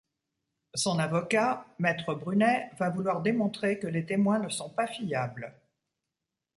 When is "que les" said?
3.77-4.03